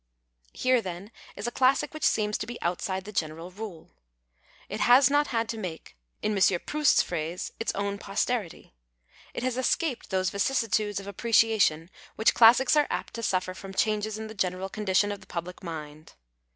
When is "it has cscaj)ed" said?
9.35-10.07